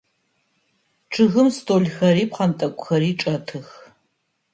Чъыгым 1.11 1.47
столхэри 1.57 2.23
пхъэнтӏэкӏухэри 2.31 3.11
чӏэтых. 3.19 3.67